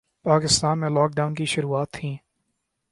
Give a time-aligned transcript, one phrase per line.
[0.25, 2.15] پاکستان میں lockdown کی شروعات تھیں